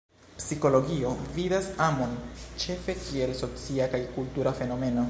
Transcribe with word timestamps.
Psikologio 0.43 1.11
vidas 1.35 1.67
amon 1.89 2.17
ĉefe 2.65 2.97
kiel 3.05 3.35
socia 3.45 3.91
kaj 3.95 4.03
kultura 4.19 4.59
fenomeno. 4.63 4.99